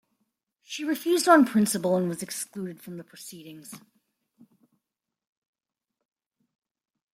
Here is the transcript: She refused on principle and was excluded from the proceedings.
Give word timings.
She 0.63 0.83
refused 0.83 1.27
on 1.27 1.45
principle 1.45 1.95
and 1.95 2.09
was 2.09 2.23
excluded 2.23 2.81
from 2.81 2.97
the 2.97 3.03
proceedings. 3.03 3.75